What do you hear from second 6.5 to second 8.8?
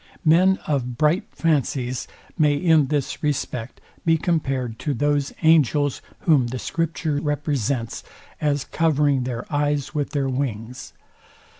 scripture represents as